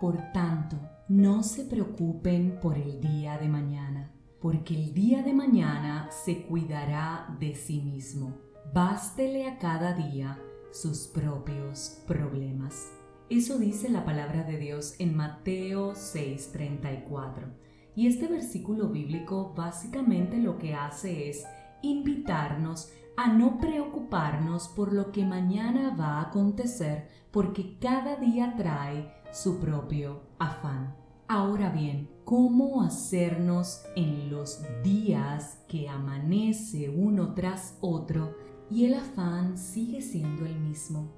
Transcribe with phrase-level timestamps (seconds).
[0.00, 0.76] Por tanto,
[1.08, 7.34] no se preocupen por el día de mañana, porque el día de mañana se cuidará
[7.40, 8.36] de sí mismo.
[8.74, 10.38] Bástele a cada día
[10.70, 12.92] sus propios problemas.
[13.30, 17.48] Eso dice la palabra de Dios en Mateo 6:34.
[17.94, 21.44] Y este versículo bíblico básicamente lo que hace es
[21.80, 29.10] invitarnos a no preocuparnos por lo que mañana va a acontecer, porque cada día trae
[29.36, 30.94] su propio afán.
[31.28, 38.34] Ahora bien, ¿cómo hacernos en los días que amanece uno tras otro
[38.70, 41.12] y el afán sigue siendo el mismo?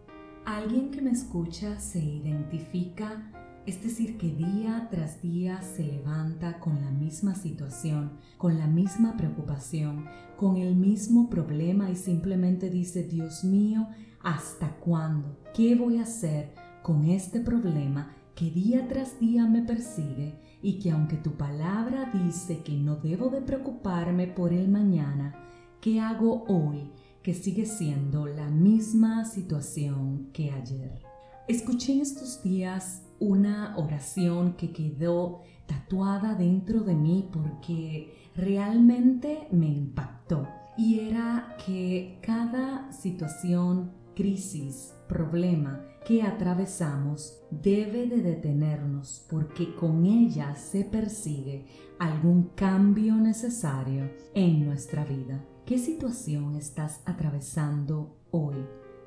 [0.44, 3.30] Alguien que me escucha se identifica
[3.66, 9.14] es decir, que día tras día se levanta con la misma situación, con la misma
[9.18, 10.06] preocupación,
[10.38, 13.86] con el mismo problema y simplemente dice, Dios mío,
[14.22, 15.36] ¿hasta cuándo?
[15.54, 16.54] ¿Qué voy a hacer
[16.88, 22.62] con este problema que día tras día me persigue y que aunque tu palabra dice
[22.62, 25.34] que no debo de preocuparme por el mañana,
[25.82, 26.90] ¿qué hago hoy
[27.22, 31.02] que sigue siendo la misma situación que ayer?
[31.46, 39.66] Escuché en estos días una oración que quedó tatuada dentro de mí porque realmente me
[39.66, 50.06] impactó y era que cada situación, crisis, problema que atravesamos debe de detenernos porque con
[50.06, 51.66] ella se persigue
[52.00, 55.44] algún cambio necesario en nuestra vida.
[55.64, 58.56] ¿Qué situación estás atravesando hoy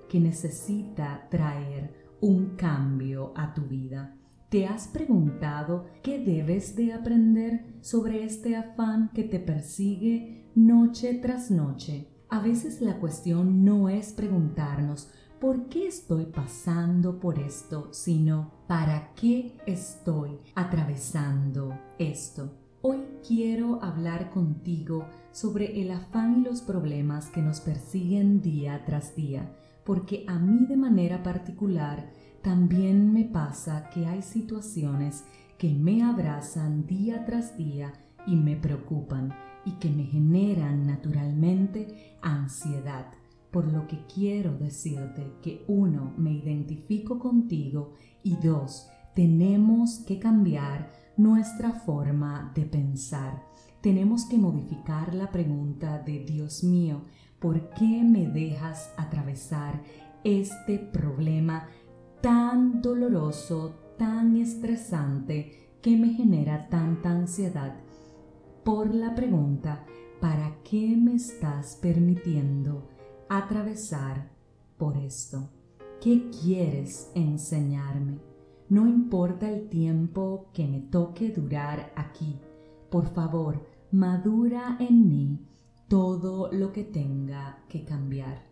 [0.08, 4.16] que necesita traer un cambio a tu vida.
[4.50, 11.52] ¿Te has preguntado qué debes de aprender sobre este afán que te persigue noche tras
[11.52, 12.08] noche?
[12.32, 15.10] A veces la cuestión no es preguntarnos
[15.42, 17.90] ¿por qué estoy pasando por esto?
[17.92, 22.54] sino ¿para qué estoy atravesando esto?
[22.84, 29.14] Hoy quiero hablar contigo sobre el afán y los problemas que nos persiguen día tras
[29.14, 29.54] día
[29.84, 35.26] porque a mí de manera particular también me pasa que hay situaciones
[35.58, 37.92] que me abrazan día tras día
[38.26, 39.34] y me preocupan
[39.66, 43.08] y que me generan naturalmente ansiedad.
[43.52, 50.90] Por lo que quiero decirte que uno, me identifico contigo y dos, tenemos que cambiar
[51.18, 53.44] nuestra forma de pensar.
[53.82, 57.02] Tenemos que modificar la pregunta de Dios mío,
[57.40, 59.82] ¿por qué me dejas atravesar
[60.24, 61.68] este problema
[62.22, 67.76] tan doloroso, tan estresante que me genera tanta ansiedad?
[68.64, 69.88] Por la pregunta,
[70.20, 72.88] ¿para qué me estás permitiendo
[73.28, 74.30] atravesar
[74.78, 75.50] por esto?
[76.00, 78.20] ¿Qué quieres enseñarme?
[78.70, 82.40] No importa el tiempo que me toque durar aquí.
[82.92, 85.40] Por favor, madura en mí
[85.88, 88.44] todo lo que tenga que cambiar.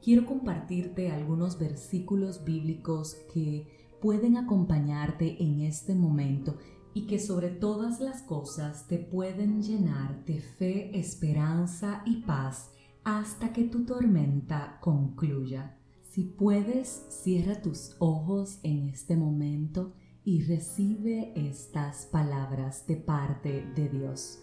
[0.00, 3.66] Quiero compartirte algunos versículos bíblicos que
[4.00, 6.56] pueden acompañarte en este momento
[6.94, 12.70] y que sobre todas las cosas te pueden llenar de fe, esperanza y paz
[13.02, 15.76] hasta que tu tormenta concluya.
[16.08, 19.92] Si puedes, cierra tus ojos en este momento
[20.24, 24.38] y recibe estas palabras de parte de Dios.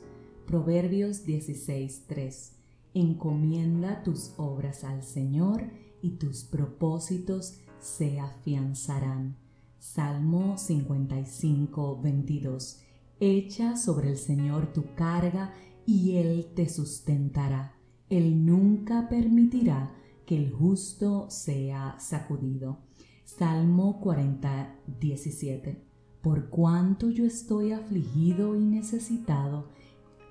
[0.45, 2.57] Proverbios 16:3.
[2.93, 9.37] Encomienda tus obras al Señor y tus propósitos se afianzarán.
[9.81, 12.79] Salmo 55:22.
[13.19, 15.53] Echa sobre el Señor tu carga
[15.87, 17.73] y Él te sustentará.
[18.07, 19.91] Él nunca permitirá
[20.27, 22.77] que el justo sea sacudido.
[23.25, 25.81] Salmo 40:17.
[26.21, 29.69] Por cuanto yo estoy afligido y necesitado,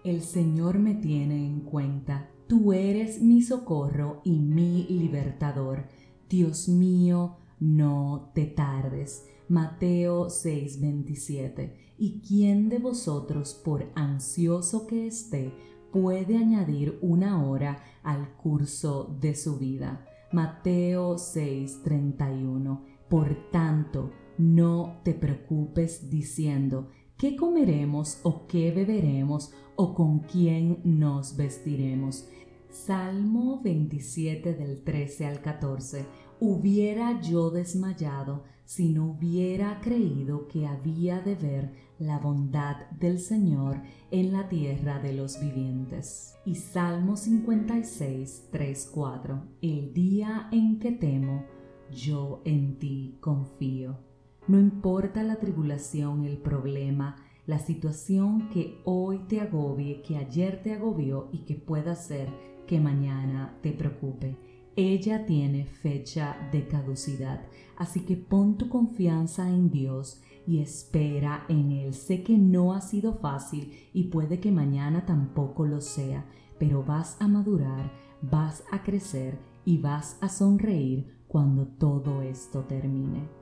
[0.04, 2.30] el Señor me tiene en cuenta.
[2.46, 5.88] Tú eres mi socorro y mi libertador.
[6.28, 9.24] Dios mío, no te tardes.
[9.50, 11.74] Mateo 6:27.
[11.98, 15.52] ¿Y quién de vosotros, por ansioso que esté,
[15.92, 20.06] puede añadir una hora al curso de su vida?
[20.32, 22.80] Mateo 6:31.
[23.10, 26.88] Por tanto, no te preocupes diciendo,
[27.18, 32.28] ¿qué comeremos o qué beberemos o con quién nos vestiremos.
[32.70, 36.06] Salmo 27 del 13 al 14.
[36.38, 43.82] Hubiera yo desmayado si no hubiera creído que había de ver la bondad del Señor
[44.12, 46.36] en la tierra de los vivientes.
[46.46, 49.42] Y Salmo 56, 3, 4.
[49.62, 51.44] El día en que temo,
[51.90, 53.98] yo en ti confío.
[54.46, 60.72] No importa la tribulación, el problema, la situación que hoy te agobie, que ayer te
[60.72, 62.28] agobió y que pueda ser
[62.70, 64.36] que mañana te preocupe.
[64.76, 67.40] Ella tiene fecha de caducidad,
[67.76, 71.94] así que pon tu confianza en Dios y espera en Él.
[71.94, 76.24] Sé que no ha sido fácil y puede que mañana tampoco lo sea,
[76.60, 77.90] pero vas a madurar,
[78.22, 83.39] vas a crecer y vas a sonreír cuando todo esto termine.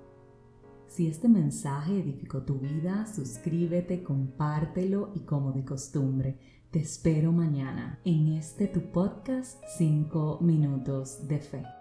[0.88, 6.38] Si este mensaje edificó tu vida, suscríbete, compártelo y como de costumbre,
[6.70, 11.77] te espero mañana en este tu podcast 5 minutos de fe.